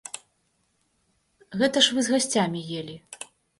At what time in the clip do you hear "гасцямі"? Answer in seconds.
2.17-2.67